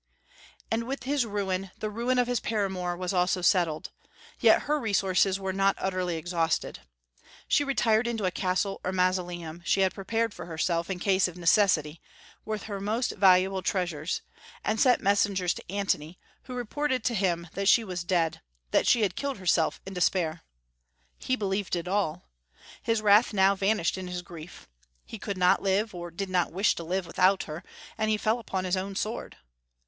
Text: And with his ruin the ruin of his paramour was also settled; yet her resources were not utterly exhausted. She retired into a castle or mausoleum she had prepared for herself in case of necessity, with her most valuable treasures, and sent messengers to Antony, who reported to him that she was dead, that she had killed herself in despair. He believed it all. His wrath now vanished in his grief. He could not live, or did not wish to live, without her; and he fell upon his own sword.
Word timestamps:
And 0.71 0.85
with 0.87 1.03
his 1.03 1.27
ruin 1.27 1.69
the 1.77 1.91
ruin 1.91 2.17
of 2.17 2.25
his 2.25 2.39
paramour 2.39 2.97
was 2.97 3.13
also 3.13 3.43
settled; 3.43 3.91
yet 4.39 4.63
her 4.63 4.79
resources 4.79 5.39
were 5.39 5.53
not 5.53 5.75
utterly 5.77 6.17
exhausted. 6.17 6.79
She 7.47 7.63
retired 7.63 8.07
into 8.07 8.25
a 8.25 8.31
castle 8.31 8.81
or 8.83 8.91
mausoleum 8.91 9.61
she 9.63 9.81
had 9.81 9.93
prepared 9.93 10.33
for 10.33 10.47
herself 10.47 10.89
in 10.89 10.97
case 10.97 11.27
of 11.27 11.37
necessity, 11.37 12.01
with 12.45 12.63
her 12.63 12.79
most 12.81 13.11
valuable 13.11 13.61
treasures, 13.61 14.23
and 14.63 14.79
sent 14.79 15.03
messengers 15.03 15.53
to 15.53 15.71
Antony, 15.71 16.17
who 16.45 16.55
reported 16.55 17.03
to 17.03 17.13
him 17.13 17.47
that 17.53 17.69
she 17.69 17.83
was 17.83 18.03
dead, 18.03 18.41
that 18.71 18.87
she 18.87 19.03
had 19.03 19.15
killed 19.15 19.37
herself 19.37 19.79
in 19.85 19.93
despair. 19.93 20.41
He 21.19 21.35
believed 21.35 21.75
it 21.75 21.87
all. 21.87 22.27
His 22.81 23.03
wrath 23.03 23.33
now 23.33 23.53
vanished 23.53 23.99
in 23.99 24.07
his 24.07 24.23
grief. 24.23 24.67
He 25.05 25.19
could 25.19 25.37
not 25.37 25.61
live, 25.61 25.93
or 25.93 26.09
did 26.09 26.31
not 26.31 26.51
wish 26.51 26.73
to 26.73 26.83
live, 26.83 27.05
without 27.05 27.43
her; 27.43 27.63
and 27.99 28.09
he 28.09 28.17
fell 28.17 28.39
upon 28.39 28.65
his 28.65 28.75
own 28.75 28.95
sword. 28.95 29.37